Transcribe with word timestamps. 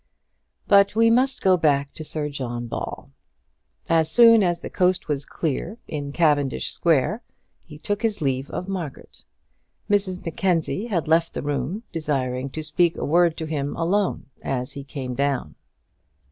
But 0.67 0.95
we 0.95 1.11
must 1.11 1.43
go 1.43 1.57
back 1.57 1.91
to 1.91 2.03
Sir 2.03 2.27
John 2.29 2.65
Ball. 2.65 3.11
As 3.87 4.09
soon 4.09 4.41
as 4.41 4.61
the 4.61 4.69
coast 4.71 5.07
was 5.07 5.25
clear 5.25 5.77
in 5.87 6.11
Cavendish 6.11 6.71
Square, 6.71 7.21
he 7.63 7.77
took 7.77 8.01
his 8.01 8.19
leave 8.19 8.49
of 8.49 8.67
Margaret. 8.67 9.23
Mrs 9.87 10.25
Mackenzie 10.25 10.87
had 10.87 11.07
left 11.07 11.35
the 11.35 11.43
room, 11.43 11.83
desiring 11.93 12.49
to 12.49 12.63
speak 12.63 12.97
a 12.97 13.05
word 13.05 13.37
to 13.37 13.45
him 13.45 13.75
alone 13.75 14.25
as 14.41 14.71
he 14.71 14.83
came 14.83 15.13
down. 15.13 15.53